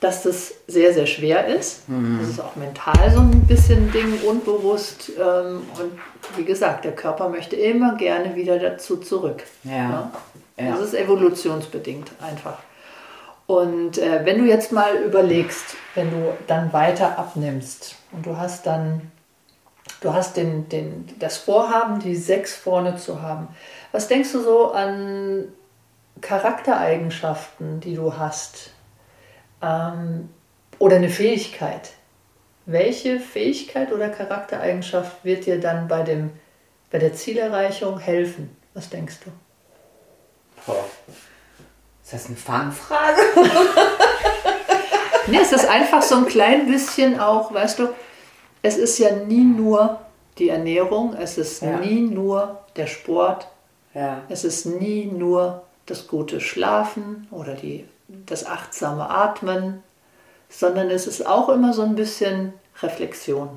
dass 0.00 0.22
das 0.22 0.54
sehr, 0.66 0.92
sehr 0.92 1.06
schwer 1.06 1.46
ist. 1.46 1.82
Das 2.20 2.28
ist 2.30 2.40
auch 2.40 2.54
mental 2.56 3.10
so 3.12 3.20
ein 3.20 3.46
bisschen 3.46 3.90
Ding, 3.92 4.20
unbewusst. 4.26 5.10
Ähm, 5.18 5.62
und 5.80 5.92
wie 6.36 6.44
gesagt, 6.44 6.84
der 6.84 6.92
Körper 6.92 7.28
möchte 7.28 7.56
immer 7.56 7.96
gerne 7.96 8.34
wieder 8.34 8.58
dazu 8.58 8.96
zurück. 8.98 9.42
Ja. 9.64 10.10
Ja. 10.58 10.70
Das 10.70 10.80
ist 10.80 10.94
evolutionsbedingt 10.94 12.10
einfach. 12.20 12.58
Und 13.46 13.98
äh, 13.98 14.24
wenn 14.24 14.38
du 14.38 14.44
jetzt 14.44 14.72
mal 14.72 14.96
überlegst, 14.96 15.76
wenn 15.94 16.10
du 16.10 16.32
dann 16.46 16.72
weiter 16.72 17.18
abnimmst 17.18 17.96
und 18.12 18.26
du 18.26 18.36
hast 18.36 18.66
dann, 18.66 19.12
du 20.00 20.12
hast 20.12 20.36
den, 20.36 20.68
den, 20.68 21.06
das 21.18 21.36
Vorhaben, 21.36 22.00
die 22.00 22.16
sechs 22.16 22.54
vorne 22.56 22.96
zu 22.96 23.22
haben, 23.22 23.48
was 23.92 24.08
denkst 24.08 24.32
du 24.32 24.42
so 24.42 24.72
an 24.72 25.52
Charaktereigenschaften, 26.20 27.80
die 27.80 27.94
du 27.94 28.16
hast? 28.16 28.70
Ähm, 29.62 30.28
oder 30.78 30.96
eine 30.96 31.08
Fähigkeit? 31.08 31.92
Welche 32.66 33.20
Fähigkeit 33.20 33.92
oder 33.92 34.08
Charaktereigenschaft 34.08 35.24
wird 35.24 35.46
dir 35.46 35.60
dann 35.60 35.86
bei, 35.86 36.02
dem, 36.02 36.30
bei 36.90 36.98
der 36.98 37.14
Zielerreichung 37.14 38.00
helfen? 38.00 38.56
Was 38.74 38.90
denkst 38.90 39.20
du? 39.24 39.30
Boah. 40.66 40.84
Ist 42.06 42.12
das 42.12 42.26
eine 42.26 42.36
Fangfrage? 42.36 43.20
Nee, 45.28 45.38
es 45.42 45.50
ist 45.50 45.66
einfach 45.68 46.02
so 46.02 46.14
ein 46.18 46.26
klein 46.26 46.70
bisschen 46.70 47.18
auch, 47.18 47.52
weißt 47.52 47.80
du, 47.80 47.88
es 48.62 48.76
ist 48.76 48.96
ja 49.00 49.10
nie 49.10 49.42
nur 49.42 49.98
die 50.38 50.50
Ernährung, 50.50 51.16
es 51.20 51.36
ist 51.36 51.62
Ja. 51.62 51.78
nie 51.78 52.00
nur 52.02 52.60
der 52.76 52.86
Sport, 52.86 53.48
Ja. 53.92 54.20
es 54.28 54.44
ist 54.44 54.66
nie 54.66 55.06
nur 55.06 55.64
das 55.86 56.06
gute 56.06 56.38
Schlafen 56.40 57.26
oder 57.32 57.54
die, 57.54 57.88
das 58.06 58.46
achtsame 58.46 59.10
Atmen, 59.10 59.82
sondern 60.48 60.90
es 60.90 61.08
ist 61.08 61.26
auch 61.26 61.48
immer 61.48 61.72
so 61.72 61.82
ein 61.82 61.96
bisschen 61.96 62.52
Reflexion. 62.80 63.48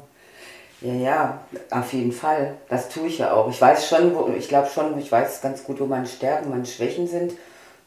Ja, 0.82 0.94
ja, 0.94 1.40
auf 1.70 1.94
jeden 1.94 2.14
Fall. 2.14 2.56
Das 2.70 2.90
tue 2.90 3.06
ich 3.10 3.20
ja 3.20 3.32
auch. 3.32 3.48
Ich 3.48 3.62
weiß 3.62 3.88
schon, 3.88 4.16
wo, 4.16 4.28
ich 4.36 4.48
glaube 4.50 4.70
schon, 4.74 4.98
ich 4.98 5.12
weiß 5.12 5.42
ganz 5.42 5.64
gut, 5.64 5.80
wo 5.80 5.86
meine 5.86 6.08
Stärken, 6.08 6.50
meine 6.50 6.66
Schwächen 6.66 7.06
sind. 7.08 7.34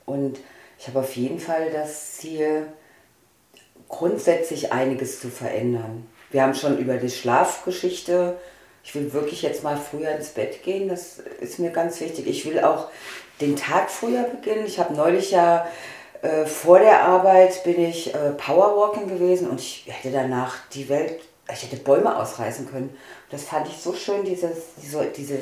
Und 0.06 0.38
ich 0.82 0.88
habe 0.88 0.98
auf 0.98 1.14
jeden 1.14 1.38
Fall 1.38 1.70
das 1.70 2.16
Ziel, 2.16 2.66
grundsätzlich 3.88 4.72
einiges 4.72 5.20
zu 5.20 5.28
verändern. 5.28 6.08
Wir 6.32 6.42
haben 6.42 6.56
schon 6.56 6.76
über 6.76 6.96
die 6.96 7.08
Schlafgeschichte, 7.08 8.36
ich 8.82 8.92
will 8.96 9.12
wirklich 9.12 9.42
jetzt 9.42 9.62
mal 9.62 9.76
früher 9.76 10.10
ins 10.10 10.30
Bett 10.30 10.64
gehen, 10.64 10.88
das 10.88 11.20
ist 11.40 11.60
mir 11.60 11.70
ganz 11.70 12.00
wichtig. 12.00 12.26
Ich 12.26 12.44
will 12.46 12.64
auch 12.64 12.88
den 13.40 13.54
Tag 13.54 13.92
früher 13.92 14.24
beginnen. 14.24 14.66
Ich 14.66 14.80
habe 14.80 14.92
neulich 14.94 15.30
ja 15.30 15.68
äh, 16.22 16.46
vor 16.46 16.80
der 16.80 17.02
Arbeit 17.02 17.62
bin 17.62 17.80
ich 17.80 18.12
äh, 18.12 18.30
Powerwalking 18.30 19.06
gewesen 19.06 19.50
und 19.50 19.60
ich 19.60 19.84
hätte 19.86 20.12
danach 20.12 20.56
die 20.74 20.88
Welt, 20.88 21.20
ich 21.52 21.62
hätte 21.62 21.76
Bäume 21.76 22.16
ausreißen 22.16 22.68
können. 22.68 22.96
Das 23.30 23.44
fand 23.44 23.68
ich 23.68 23.76
so 23.76 23.92
schön, 23.94 24.24
dieses, 24.24 24.74
diese, 24.82 25.04
diese 25.16 25.38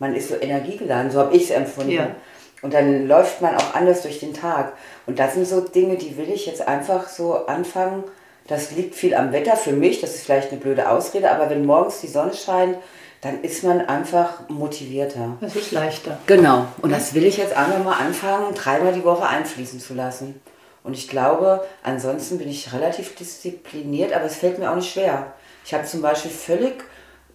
man 0.00 0.16
ist 0.16 0.30
so 0.30 0.34
energiegeladen, 0.34 1.12
so 1.12 1.20
habe 1.20 1.36
ich 1.36 1.44
es 1.44 1.50
empfunden. 1.50 1.92
Ja. 1.92 2.16
Und 2.62 2.74
dann 2.74 3.06
läuft 3.06 3.40
man 3.40 3.56
auch 3.56 3.74
anders 3.74 4.02
durch 4.02 4.20
den 4.20 4.34
Tag. 4.34 4.74
Und 5.06 5.18
das 5.18 5.34
sind 5.34 5.46
so 5.46 5.60
Dinge, 5.60 5.96
die 5.96 6.16
will 6.16 6.30
ich 6.30 6.46
jetzt 6.46 6.66
einfach 6.66 7.08
so 7.08 7.46
anfangen. 7.46 8.04
Das 8.46 8.72
liegt 8.72 8.94
viel 8.94 9.14
am 9.14 9.32
Wetter 9.32 9.56
für 9.56 9.72
mich, 9.72 10.00
das 10.00 10.14
ist 10.14 10.24
vielleicht 10.24 10.50
eine 10.50 10.60
blöde 10.60 10.90
Ausrede, 10.90 11.30
aber 11.30 11.50
wenn 11.50 11.64
morgens 11.64 12.00
die 12.00 12.08
Sonne 12.08 12.34
scheint, 12.34 12.76
dann 13.20 13.42
ist 13.42 13.64
man 13.64 13.82
einfach 13.82 14.48
motivierter. 14.48 15.36
Es 15.40 15.54
ist 15.54 15.72
leichter. 15.72 16.18
Genau. 16.26 16.66
Und 16.80 16.90
das 16.90 17.14
will 17.14 17.24
ich 17.24 17.36
jetzt 17.36 17.54
einfach 17.54 17.84
mal 17.84 17.98
anfangen, 17.98 18.54
dreimal 18.54 18.92
die 18.92 19.04
Woche 19.04 19.26
einfließen 19.26 19.78
zu 19.78 19.94
lassen. 19.94 20.40
Und 20.82 20.94
ich 20.94 21.08
glaube, 21.08 21.66
ansonsten 21.82 22.38
bin 22.38 22.48
ich 22.48 22.72
relativ 22.72 23.14
diszipliniert, 23.14 24.14
aber 24.14 24.24
es 24.24 24.36
fällt 24.36 24.58
mir 24.58 24.70
auch 24.70 24.76
nicht 24.76 24.92
schwer. 24.92 25.34
Ich 25.64 25.74
habe 25.74 25.84
zum 25.84 26.00
Beispiel 26.00 26.30
völlig 26.30 26.82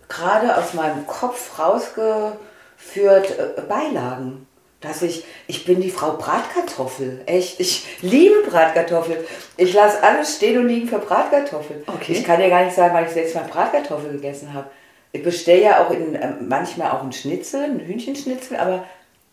gerade 0.10 0.58
aus 0.58 0.74
meinem 0.74 1.06
Kopf 1.06 1.60
rausgeführt 1.60 3.40
äh, 3.40 3.62
Beilagen. 3.62 4.48
Dass 4.86 5.02
ich, 5.02 5.24
ich 5.48 5.66
bin 5.66 5.82
die 5.82 5.90
Frau 5.90 6.12
Bratkartoffel. 6.12 7.22
Echt, 7.26 7.60
ich 7.60 7.86
liebe 8.02 8.44
Bratkartoffel. 8.48 9.26
Ich 9.58 9.74
lasse 9.74 10.02
alles 10.04 10.36
stehen 10.36 10.60
und 10.60 10.68
liegen 10.68 10.88
für 10.88 11.00
Bratkartoffel. 11.00 11.84
Okay. 11.88 12.14
Ich 12.14 12.24
kann 12.24 12.40
dir 12.40 12.50
gar 12.50 12.64
nicht 12.64 12.76
sagen, 12.76 12.94
weil 12.94 13.06
ich 13.06 13.12
selbst 13.12 13.36
mal 13.36 13.46
Bratkartoffel 13.46 14.12
gegessen 14.12 14.54
habe. 14.54 14.70
Ich 15.12 15.24
bestelle 15.24 15.62
ja 15.62 15.84
auch 15.84 15.92
in, 15.92 16.14
äh, 16.16 16.34
manchmal 16.40 16.92
auch 16.92 17.02
einen 17.02 17.14
Schnitzel, 17.14 17.64
einen 17.64 17.80
Hühnchenschnitzel, 17.80 18.58
aber 18.58 18.84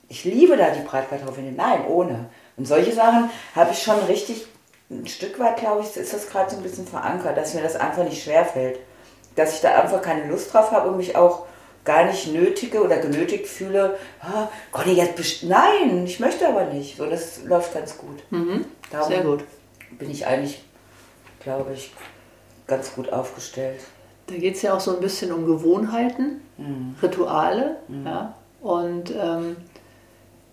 ich 0.08 0.24
liebe 0.24 0.56
da 0.56 0.70
die 0.70 0.86
Bratkartoffeln. 0.86 1.54
Nein, 1.56 1.86
ohne. 1.86 2.26
Und 2.56 2.66
solche 2.66 2.92
Sachen 2.92 3.30
habe 3.54 3.72
ich 3.72 3.82
schon 3.82 3.98
richtig, 4.00 4.46
ein 4.90 5.06
Stück 5.06 5.38
weit, 5.38 5.56
glaube 5.56 5.82
ich, 5.82 5.96
ist 5.96 6.12
das 6.12 6.28
gerade 6.28 6.50
so 6.50 6.56
ein 6.56 6.62
bisschen 6.62 6.86
verankert, 6.86 7.36
dass 7.36 7.54
mir 7.54 7.62
das 7.62 7.76
einfach 7.76 8.04
nicht 8.04 8.22
schwerfällt. 8.22 8.78
Dass 9.36 9.54
ich 9.54 9.60
da 9.60 9.80
einfach 9.80 10.02
keine 10.02 10.28
Lust 10.28 10.52
drauf 10.52 10.70
habe 10.70 10.90
und 10.90 10.98
mich 10.98 11.16
auch 11.16 11.46
gar 11.84 12.04
nicht 12.04 12.32
nötige 12.32 12.82
oder 12.82 12.98
genötigt 12.98 13.46
fühle, 13.46 13.96
ah, 14.20 14.48
Conny, 14.70 14.92
jetzt 14.92 15.42
Nein, 15.42 16.04
ich 16.06 16.20
möchte 16.20 16.48
aber 16.48 16.66
nicht. 16.66 16.96
So, 16.96 17.06
das 17.06 17.42
läuft 17.44 17.74
ganz 17.74 17.98
gut. 17.98 18.22
Darum 18.90 19.08
Sehr 19.08 19.22
gut. 19.22 19.44
bin 19.98 20.10
ich 20.10 20.26
eigentlich, 20.26 20.62
glaube 21.42 21.72
ich, 21.74 21.92
ganz 22.66 22.94
gut 22.94 23.12
aufgestellt. 23.12 23.80
Da 24.28 24.36
geht 24.36 24.54
es 24.56 24.62
ja 24.62 24.74
auch 24.74 24.80
so 24.80 24.94
ein 24.94 25.00
bisschen 25.00 25.32
um 25.32 25.44
Gewohnheiten, 25.46 26.40
Rituale. 27.02 27.76
Ja? 28.04 28.34
Und 28.60 29.10
ähm, 29.10 29.56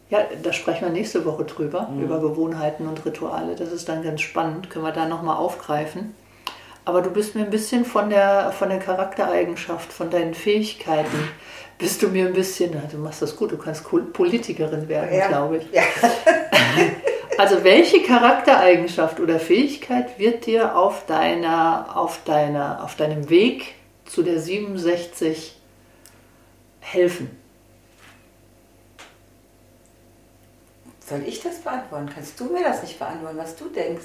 ja, 0.10 0.26
da 0.42 0.52
sprechen 0.52 0.86
wir 0.86 0.90
nächste 0.90 1.24
Woche 1.26 1.44
drüber, 1.44 1.90
über 2.02 2.20
Gewohnheiten 2.20 2.88
und 2.88 3.06
Rituale. 3.06 3.56
Das 3.56 3.72
ist 3.72 3.88
dann 3.88 4.02
ganz 4.02 4.22
spannend, 4.22 4.72
können 4.72 4.84
wir 4.84 4.92
da 4.92 5.06
nochmal 5.08 5.38
aufgreifen. 5.38 6.16
Aber 6.90 7.04
du 7.04 7.12
bist 7.12 7.36
mir 7.36 7.44
ein 7.44 7.52
bisschen 7.52 7.86
von 7.86 8.10
der, 8.10 8.52
von 8.52 8.68
der 8.68 8.80
Charaktereigenschaft, 8.80 9.94
von 9.94 10.10
deinen 10.10 10.34
Fähigkeiten, 10.34 11.30
bist 11.78 12.02
du 12.02 12.08
mir 12.08 12.26
ein 12.26 12.34
bisschen, 12.34 12.72
du 12.92 12.98
machst 12.98 13.22
das 13.22 13.36
gut, 13.36 13.52
du 13.52 13.60
kannst 13.60 13.84
Politikerin 14.12 14.90
werden, 14.90 15.30
glaube 15.30 15.58
ich. 15.58 15.72
Ja. 15.72 15.84
Also 17.38 17.64
welche 17.64 18.04
Charaktereigenschaft 18.04 19.22
oder 19.22 19.40
Fähigkeit 19.40 20.20
wird 20.20 20.46
dir 20.46 20.76
auf, 20.76 21.06
deiner, 21.06 21.96
auf, 21.96 22.22
deiner, 22.26 22.84
auf 22.84 22.98
deinem 22.98 23.30
Weg 23.30 23.76
zu 24.04 24.24
der 24.24 24.42
67 24.42 25.56
helfen? 26.82 27.30
Soll 31.08 31.22
ich 31.26 31.42
das 31.42 31.60
beantworten? 31.60 32.10
Kannst 32.14 32.38
du 32.42 32.46
mir 32.46 32.64
das 32.64 32.82
nicht 32.82 33.00
beantworten, 33.00 33.38
was 33.38 33.56
du 33.56 33.70
denkst? 33.70 34.04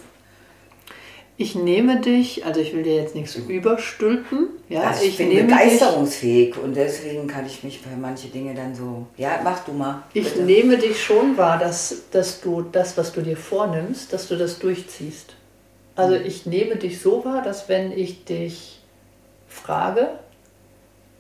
Ich 1.37 1.57
nehme 1.57 2.00
dich, 2.00 2.47
also 2.47 2.61
ich 2.61 2.73
will 2.73 2.85
dir 2.85 2.95
jetzt 2.95 3.17
nichts 3.17 3.35
überstülpen. 3.35 4.50
Ja, 4.69 4.83
also 4.83 5.05
ich, 5.05 5.17
bin 5.17 5.31
nehme 5.31 5.49
begeisterungsfähig 5.49 6.57
und 6.59 6.76
deswegen 6.76 7.26
kann 7.26 7.45
ich 7.45 7.64
mich 7.64 7.83
bei 7.83 7.91
manche 7.97 8.29
Dinge 8.29 8.55
dann 8.55 8.75
so. 8.75 9.07
Ja, 9.17 9.41
mach 9.43 9.64
du 9.64 9.73
mal. 9.73 10.05
dich, 10.14 10.23
ich 10.23 10.33
bitte. 10.33 10.45
nehme 10.45 10.79
dich 10.79 11.03
schon 11.03 11.37
wahr, 11.37 11.59
dass, 11.59 12.03
dass 12.12 12.41
du 12.41 12.62
das, 12.62 12.97
was 12.97 13.12
du 13.12 13.21
dir 13.21 13.37
vornimmst, 13.37 14.12
dass 14.12 14.29
du 14.29 14.37
das 14.37 14.61
durchziehst. 14.61 15.35
Also 15.97 16.14
ich 16.14 16.47
nehme 16.47 16.76
dich 16.76 17.00
so 17.00 17.25
wahr, 17.25 17.43
dass 17.43 17.69
wenn 17.69 17.91
ich 17.91 18.25
dich 18.25 18.81
frage, 19.49 20.11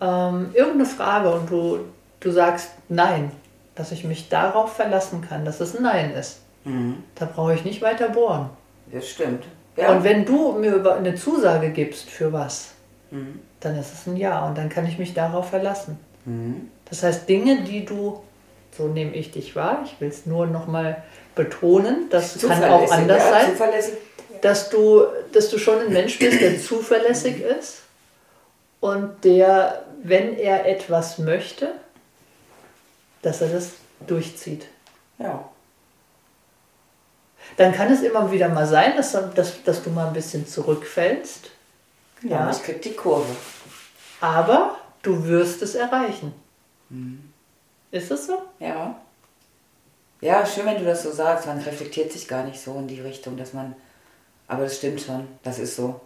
ähm, 0.00 0.50
irgendeine 0.54 0.86
Frage 0.86 1.30
und 1.32 1.50
du, 1.50 1.78
du 2.20 2.30
sagst 2.30 2.70
Nein, 2.88 3.32
dass 3.74 3.90
ich 3.90 4.04
mich 4.04 4.28
darauf 4.28 4.74
verlassen 4.74 5.22
kann, 5.28 5.44
dass 5.44 5.60
es 5.60 5.78
Nein 5.78 6.12
ist. 6.12 6.40
Mhm. 6.64 7.02
Da 7.16 7.26
brauche 7.26 7.54
ich 7.54 7.64
nicht 7.64 7.82
weiter 7.82 8.08
bohren. 8.08 8.50
Das 8.92 9.08
stimmt. 9.08 9.44
Ja. 9.76 9.92
Und 9.92 10.04
wenn 10.04 10.24
du 10.24 10.52
mir 10.52 10.74
über 10.74 10.96
eine 10.96 11.14
Zusage 11.14 11.70
gibst 11.70 12.08
für 12.10 12.32
was, 12.32 12.74
Mhm. 13.14 13.40
dann 13.60 13.78
ist 13.78 13.92
es 13.92 14.06
ein 14.06 14.16
Ja 14.16 14.46
und 14.46 14.58
dann 14.58 14.68
kann 14.68 14.86
ich 14.86 14.98
mich 14.98 15.14
darauf 15.14 15.50
verlassen. 15.50 15.98
Mhm. 16.24 16.70
Das 16.90 17.02
heißt, 17.02 17.28
Dinge, 17.28 17.62
die 17.62 17.84
du, 17.84 18.22
so 18.76 18.88
nehme 18.88 19.14
ich 19.14 19.30
dich 19.30 19.54
wahr, 19.54 19.82
ich 19.84 20.00
will 20.00 20.08
es 20.08 20.26
nur 20.26 20.46
nochmal 20.46 21.02
betonen, 21.34 22.08
das 22.10 22.38
kann 22.40 22.64
auch 22.64 22.90
anders 22.90 23.22
ja, 23.22 23.54
sein, 23.56 23.72
dass 24.42 24.68
du, 24.68 25.04
dass 25.32 25.48
du 25.48 25.58
schon 25.58 25.80
ein 25.80 25.92
Mensch 25.92 26.18
bist, 26.18 26.40
der 26.40 26.60
zuverlässig 26.60 27.40
ist 27.40 27.82
und 28.80 29.24
der, 29.24 29.84
wenn 30.02 30.36
er 30.36 30.66
etwas 30.66 31.18
möchte, 31.18 31.72
dass 33.22 33.40
er 33.40 33.48
das 33.48 33.70
durchzieht. 34.06 34.66
Ja. 35.18 35.48
Dann 37.56 37.72
kann 37.72 37.92
es 37.92 38.02
immer 38.02 38.30
wieder 38.32 38.48
mal 38.48 38.66
sein, 38.66 38.96
dass, 38.96 39.12
dass, 39.34 39.62
dass 39.62 39.82
du 39.82 39.90
mal 39.90 40.08
ein 40.08 40.12
bisschen 40.12 40.46
zurückfällst, 40.46 41.50
Genau, 42.20 42.34
Ja. 42.36 42.50
ich 42.50 42.62
krieg 42.62 42.80
die 42.82 42.94
Kurve. 42.94 43.26
aber 44.20 44.76
du 45.02 45.24
wirst 45.24 45.60
es 45.62 45.74
erreichen. 45.74 46.32
Ist 47.90 48.10
es 48.10 48.26
so? 48.26 48.42
Ja. 48.58 48.96
Ja, 50.20 50.46
schön, 50.46 50.64
wenn 50.66 50.78
du 50.78 50.84
das 50.84 51.02
so 51.02 51.10
sagst. 51.12 51.46
Man 51.46 51.58
reflektiert 51.60 52.10
sich 52.12 52.26
gar 52.28 52.44
nicht 52.44 52.60
so 52.60 52.74
in 52.78 52.86
die 52.88 53.00
Richtung, 53.00 53.36
dass 53.36 53.52
man 53.52 53.74
Aber 54.48 54.64
das 54.64 54.76
stimmt 54.76 55.00
schon, 55.00 55.26
das 55.42 55.58
ist 55.58 55.76
so. 55.76 56.00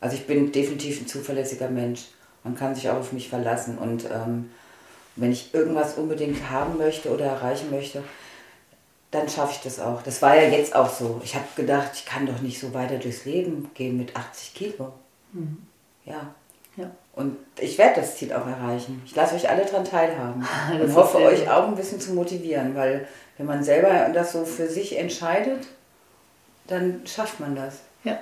Also 0.00 0.16
ich 0.16 0.26
bin 0.26 0.52
definitiv 0.52 1.00
ein 1.00 1.06
zuverlässiger 1.06 1.68
Mensch. 1.68 2.02
Man 2.42 2.56
kann 2.56 2.74
sich 2.74 2.88
auch 2.90 2.96
auf 2.96 3.12
mich 3.12 3.28
verlassen. 3.28 3.78
Und 3.78 4.04
ähm, 4.10 4.50
wenn 5.16 5.32
ich 5.32 5.54
irgendwas 5.54 5.94
unbedingt 5.94 6.50
haben 6.50 6.76
möchte 6.78 7.10
oder 7.10 7.26
erreichen 7.26 7.70
möchte, 7.70 8.02
dann 9.14 9.28
schaffe 9.28 9.52
ich 9.52 9.60
das 9.60 9.78
auch. 9.78 10.02
Das 10.02 10.20
war 10.22 10.34
ja 10.34 10.48
jetzt 10.48 10.74
auch 10.74 10.90
so. 10.90 11.20
Ich 11.22 11.36
habe 11.36 11.46
gedacht, 11.54 11.92
ich 11.94 12.04
kann 12.04 12.26
doch 12.26 12.40
nicht 12.40 12.58
so 12.58 12.74
weiter 12.74 12.96
durchs 12.96 13.24
Leben 13.24 13.70
gehen 13.74 13.96
mit 13.96 14.16
80 14.16 14.54
Kilo. 14.54 14.92
Mhm. 15.32 15.58
Ja. 16.04 16.34
ja. 16.76 16.90
Und 17.14 17.36
ich 17.60 17.78
werde 17.78 18.00
das 18.00 18.16
Ziel 18.16 18.32
auch 18.32 18.46
erreichen. 18.46 19.00
Ich 19.06 19.14
lasse 19.14 19.36
euch 19.36 19.48
alle 19.48 19.64
daran 19.64 19.84
teilhaben 19.84 20.44
und 20.80 20.94
hoffe 20.96 21.18
euch 21.18 21.48
auch 21.48 21.68
ein 21.68 21.76
bisschen 21.76 22.00
zu 22.00 22.12
motivieren, 22.12 22.74
weil 22.74 23.06
wenn 23.38 23.46
man 23.46 23.62
selber 23.62 24.10
das 24.12 24.32
so 24.32 24.44
für 24.44 24.66
sich 24.66 24.98
entscheidet, 24.98 25.68
dann 26.66 27.06
schafft 27.06 27.38
man 27.38 27.54
das. 27.54 27.80
Ja. 28.02 28.18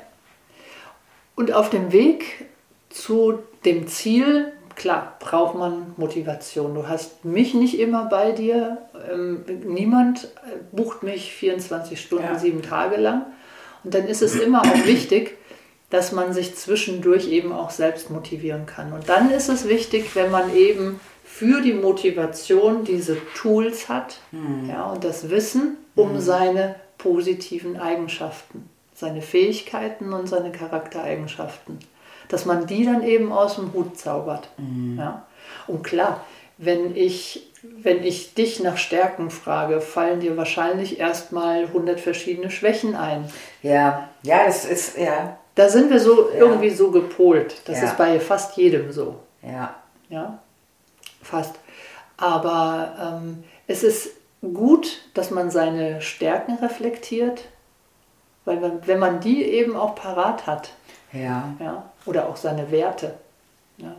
Und 1.36 1.52
auf 1.52 1.70
dem 1.70 1.90
Weg 1.92 2.46
zu 2.90 3.38
dem 3.64 3.88
Ziel, 3.88 4.52
klar, 4.74 5.16
braucht 5.18 5.54
man 5.54 5.94
Motivation. 5.96 6.74
Du 6.74 6.88
hast 6.88 7.24
mich 7.24 7.54
nicht 7.54 7.78
immer 7.78 8.06
bei 8.06 8.32
dir. 8.32 8.78
Ähm, 9.12 9.44
niemand 9.64 10.24
äh, 10.24 10.58
bucht 10.70 11.02
mich 11.02 11.32
24 11.32 12.00
Stunden, 12.00 12.24
ja. 12.24 12.38
sieben 12.38 12.62
Tage 12.62 12.96
lang. 12.96 13.26
Und 13.84 13.94
dann 13.94 14.06
ist 14.06 14.22
es 14.22 14.36
immer 14.36 14.62
auch 14.62 14.86
wichtig, 14.86 15.36
dass 15.90 16.12
man 16.12 16.32
sich 16.32 16.56
zwischendurch 16.56 17.28
eben 17.28 17.52
auch 17.52 17.70
selbst 17.70 18.10
motivieren 18.10 18.66
kann. 18.66 18.92
Und 18.92 19.08
dann 19.08 19.30
ist 19.30 19.48
es 19.48 19.68
wichtig, 19.68 20.14
wenn 20.14 20.30
man 20.30 20.54
eben 20.54 21.00
für 21.22 21.60
die 21.60 21.74
Motivation 21.74 22.84
diese 22.84 23.16
Tools 23.34 23.88
hat 23.88 24.18
mhm. 24.30 24.68
ja, 24.68 24.84
und 24.84 25.04
das 25.04 25.30
Wissen 25.30 25.76
um 25.94 26.14
mhm. 26.14 26.20
seine 26.20 26.76
positiven 26.98 27.78
Eigenschaften, 27.78 28.68
seine 28.94 29.22
Fähigkeiten 29.22 30.12
und 30.12 30.28
seine 30.28 30.52
Charaktereigenschaften 30.52 31.78
dass 32.32 32.46
man 32.46 32.66
die 32.66 32.86
dann 32.86 33.02
eben 33.02 33.30
aus 33.30 33.56
dem 33.56 33.72
Hut 33.74 33.98
zaubert. 33.98 34.48
Mhm. 34.56 34.98
Ja? 34.98 35.26
Und 35.66 35.82
klar, 35.82 36.24
wenn 36.56 36.96
ich, 36.96 37.50
wenn 37.62 38.02
ich 38.02 38.34
dich 38.34 38.60
nach 38.60 38.78
Stärken 38.78 39.30
frage, 39.30 39.82
fallen 39.82 40.20
dir 40.20 40.36
wahrscheinlich 40.36 40.98
erstmal 40.98 41.64
100 41.64 42.00
verschiedene 42.00 42.50
Schwächen 42.50 42.96
ein. 42.96 43.30
Ja, 43.62 44.08
ja, 44.22 44.46
das 44.46 44.64
ist, 44.64 44.96
ja. 44.96 45.36
Da 45.54 45.68
sind 45.68 45.90
wir 45.90 46.00
so 46.00 46.30
ja. 46.30 46.38
irgendwie 46.38 46.70
so 46.70 46.90
gepolt. 46.90 47.60
Das 47.66 47.78
ja. 47.78 47.84
ist 47.84 47.98
bei 47.98 48.18
fast 48.18 48.56
jedem 48.56 48.92
so. 48.92 49.16
Ja. 49.42 49.74
Ja, 50.08 50.38
fast. 51.22 51.54
Aber 52.16 53.20
ähm, 53.20 53.44
es 53.66 53.82
ist 53.82 54.10
gut, 54.40 55.02
dass 55.12 55.30
man 55.30 55.50
seine 55.50 56.00
Stärken 56.00 56.54
reflektiert, 56.54 57.44
weil 58.44 58.58
man, 58.58 58.86
wenn 58.86 58.98
man 58.98 59.20
die 59.20 59.44
eben 59.44 59.76
auch 59.76 59.94
parat 59.94 60.46
hat, 60.46 60.70
ja. 61.12 61.54
Ja, 61.58 61.90
oder 62.06 62.28
auch 62.28 62.36
seine 62.36 62.70
Werte. 62.70 63.14
Ja. 63.76 63.94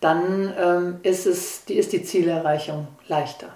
Dann 0.00 0.52
ähm, 0.58 1.00
ist, 1.02 1.26
es, 1.26 1.64
die, 1.64 1.74
ist 1.74 1.92
die 1.92 2.02
Zielerreichung 2.02 2.88
leichter. 3.06 3.48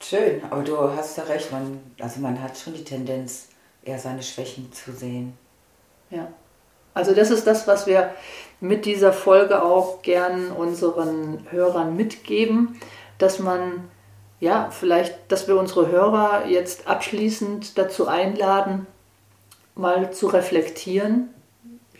Schön, 0.00 0.42
aber 0.50 0.62
du 0.62 0.76
hast 0.96 1.16
ja 1.16 1.24
recht, 1.24 1.52
man, 1.52 1.80
also 2.00 2.20
man 2.20 2.40
hat 2.42 2.56
schon 2.56 2.74
die 2.74 2.84
Tendenz, 2.84 3.48
eher 3.84 3.98
seine 3.98 4.22
Schwächen 4.22 4.72
zu 4.72 4.92
sehen. 4.92 5.36
Ja. 6.10 6.28
Also 6.94 7.14
das 7.14 7.30
ist 7.30 7.46
das, 7.46 7.66
was 7.66 7.86
wir 7.86 8.10
mit 8.60 8.84
dieser 8.84 9.12
Folge 9.12 9.62
auch 9.62 10.02
gern 10.02 10.50
unseren 10.50 11.46
Hörern 11.50 11.96
mitgeben, 11.96 12.80
dass 13.18 13.38
man 13.38 13.88
ja 14.40 14.70
vielleicht, 14.70 15.30
dass 15.30 15.46
wir 15.46 15.56
unsere 15.56 15.88
Hörer 15.88 16.46
jetzt 16.46 16.88
abschließend 16.88 17.78
dazu 17.78 18.08
einladen, 18.08 18.86
mal 19.78 20.12
zu 20.12 20.26
reflektieren. 20.26 21.28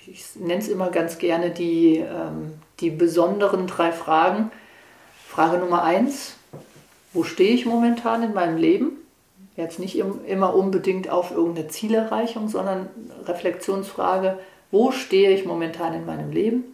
Ich 0.06 0.36
nenne 0.36 0.60
es 0.60 0.68
immer 0.68 0.90
ganz 0.90 1.18
gerne 1.18 1.50
die, 1.50 1.98
ähm, 1.98 2.54
die 2.80 2.90
besonderen 2.90 3.66
drei 3.66 3.92
Fragen. 3.92 4.50
Frage 5.26 5.58
Nummer 5.58 5.84
eins, 5.84 6.34
wo 7.12 7.24
stehe 7.24 7.52
ich 7.52 7.66
momentan 7.66 8.22
in 8.22 8.34
meinem 8.34 8.56
Leben? 8.56 8.92
Jetzt 9.56 9.78
nicht 9.78 9.96
immer 9.96 10.54
unbedingt 10.54 11.10
auf 11.10 11.30
irgendeine 11.30 11.68
Zielerreichung, 11.68 12.48
sondern 12.48 12.88
Reflexionsfrage, 13.26 14.38
wo 14.70 14.92
stehe 14.92 15.30
ich 15.30 15.44
momentan 15.44 15.94
in 15.94 16.06
meinem 16.06 16.30
Leben? 16.30 16.64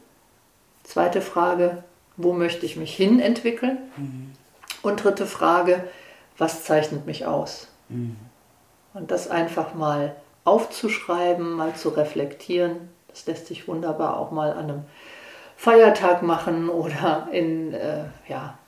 Zweite 0.82 1.20
Frage, 1.20 1.82
wo 2.16 2.32
möchte 2.32 2.66
ich 2.66 2.76
mich 2.76 2.94
hin 2.94 3.20
entwickeln? 3.20 3.78
Mhm. 3.96 4.32
Und 4.82 5.02
dritte 5.02 5.26
Frage, 5.26 5.84
was 6.36 6.64
zeichnet 6.64 7.06
mich 7.06 7.26
aus? 7.26 7.68
Mhm. 7.88 8.16
Und 8.92 9.10
das 9.10 9.28
einfach 9.28 9.74
mal 9.74 10.14
aufzuschreiben, 10.44 11.52
mal 11.52 11.74
zu 11.74 11.90
reflektieren. 11.90 12.88
Das 13.08 13.26
lässt 13.26 13.46
sich 13.46 13.68
wunderbar 13.68 14.18
auch 14.18 14.30
mal 14.30 14.52
an 14.52 14.64
einem 14.64 14.82
Feiertag 15.56 16.22
machen 16.22 16.68
oder 16.68 17.28
in, 17.32 17.72
äh, 17.72 18.04
ja, 18.28 18.58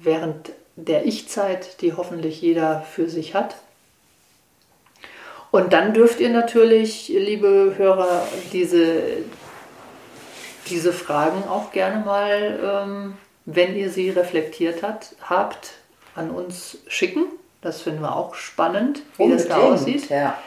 während 0.00 0.52
der 0.76 1.06
Ich-Zeit, 1.06 1.80
die 1.80 1.94
hoffentlich 1.94 2.40
jeder 2.40 2.82
für 2.82 3.08
sich 3.08 3.34
hat. 3.34 3.56
Und 5.50 5.72
dann 5.72 5.94
dürft 5.94 6.20
ihr 6.20 6.30
natürlich, 6.30 7.08
liebe 7.08 7.74
Hörer, 7.76 8.26
diese, 8.52 9.02
diese 10.68 10.92
Fragen 10.92 11.44
auch 11.48 11.72
gerne 11.72 12.04
mal, 12.04 12.60
ähm, 12.62 13.14
wenn 13.46 13.74
ihr 13.74 13.90
sie 13.90 14.10
reflektiert 14.10 14.82
hat, 14.82 15.14
habt, 15.22 15.72
an 16.14 16.30
uns 16.30 16.78
schicken. 16.88 17.26
Das 17.62 17.82
finden 17.82 18.02
wir 18.02 18.16
auch 18.16 18.34
spannend, 18.34 19.02
wie 19.16 19.24
Unbedingt, 19.24 19.50
das 19.50 19.56
da 19.56 19.62
aussieht. 19.62 20.10
Ja. 20.10 20.38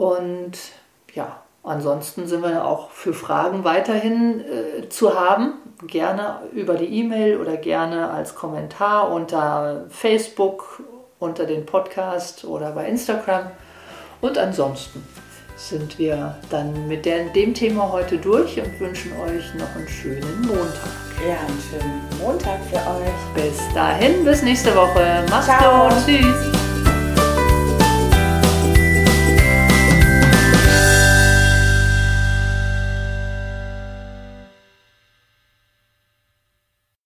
Und 0.00 0.52
ja, 1.12 1.42
ansonsten 1.62 2.26
sind 2.26 2.42
wir 2.42 2.64
auch 2.64 2.90
für 2.90 3.12
Fragen 3.12 3.64
weiterhin 3.64 4.40
äh, 4.40 4.88
zu 4.88 5.14
haben. 5.20 5.52
Gerne 5.86 6.38
über 6.54 6.76
die 6.76 6.86
E-Mail 6.86 7.36
oder 7.36 7.58
gerne 7.58 8.08
als 8.08 8.34
Kommentar 8.34 9.12
unter 9.12 9.84
Facebook, 9.90 10.82
unter 11.18 11.44
den 11.44 11.66
Podcast 11.66 12.46
oder 12.46 12.70
bei 12.70 12.86
Instagram. 12.86 13.50
Und 14.22 14.38
ansonsten 14.38 15.06
sind 15.56 15.98
wir 15.98 16.34
dann 16.48 16.88
mit 16.88 17.04
dem 17.04 17.52
Thema 17.52 17.92
heute 17.92 18.16
durch 18.16 18.58
und 18.58 18.80
wünschen 18.80 19.12
euch 19.20 19.52
noch 19.52 19.76
einen 19.76 19.86
schönen 19.86 20.40
Montag. 20.46 20.92
Ja, 21.28 21.40
einen 21.46 21.60
schönen 21.60 22.00
Montag 22.18 22.58
für 22.70 22.76
euch. 22.76 23.34
Bis 23.34 23.74
dahin, 23.74 24.24
bis 24.24 24.42
nächste 24.42 24.74
Woche. 24.74 25.26
Macht's 25.28 25.48
gut. 25.58 26.06
Tschüss. 26.06 26.59